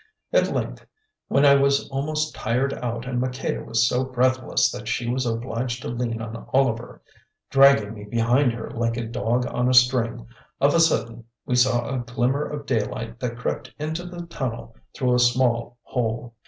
At 0.33 0.51
length, 0.51 0.83
when 1.27 1.45
I 1.45 1.53
was 1.53 1.87
almost 1.89 2.33
tired 2.33 2.73
out 2.73 3.05
and 3.07 3.21
Maqueda 3.21 3.63
was 3.63 3.87
so 3.87 4.03
breathless 4.03 4.71
that 4.71 4.87
she 4.87 5.07
was 5.07 5.27
obliged 5.27 5.83
to 5.83 5.89
lean 5.89 6.19
on 6.23 6.47
Oliver, 6.53 7.03
dragging 7.51 7.93
me 7.93 8.05
behind 8.05 8.51
her 8.53 8.71
like 8.71 8.97
a 8.97 9.05
dog 9.05 9.45
on 9.45 9.69
a 9.69 9.75
string, 9.75 10.25
of 10.59 10.73
a 10.73 10.79
sudden 10.79 11.25
we 11.45 11.55
saw 11.55 11.87
a 11.87 11.99
glimmer 11.99 12.43
of 12.49 12.65
daylight 12.65 13.19
that 13.19 13.37
crept 13.37 13.75
into 13.77 14.03
the 14.03 14.25
tunnel 14.25 14.75
through 14.95 15.13
a 15.13 15.19
small 15.19 15.77
hole. 15.83 16.33